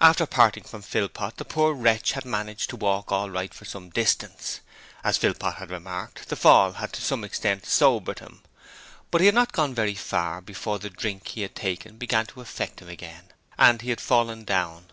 After 0.00 0.24
parting 0.24 0.64
from 0.64 0.80
Philpot, 0.80 1.36
the 1.36 1.44
poor 1.44 1.74
wretch 1.74 2.12
had 2.12 2.24
managed 2.24 2.70
to 2.70 2.76
walk 2.76 3.12
all 3.12 3.28
right 3.28 3.52
for 3.52 3.66
some 3.66 3.90
distance. 3.90 4.60
As 5.04 5.18
Philpot 5.18 5.56
had 5.56 5.70
remarked, 5.70 6.30
the 6.30 6.36
fall 6.36 6.72
had 6.72 6.90
to 6.94 7.02
some 7.02 7.22
extent 7.22 7.66
sobered 7.66 8.20
him; 8.20 8.40
but 9.10 9.20
he 9.20 9.26
had 9.26 9.34
not 9.34 9.52
gone 9.52 9.74
very 9.74 9.94
far 9.94 10.40
before 10.40 10.78
the 10.78 10.88
drink 10.88 11.28
he 11.28 11.42
had 11.42 11.54
taken 11.54 11.98
began 11.98 12.24
to 12.28 12.40
affect 12.40 12.80
him 12.80 12.88
again 12.88 13.24
and 13.58 13.82
he 13.82 13.90
had 13.90 14.00
fallen 14.00 14.44
down. 14.44 14.86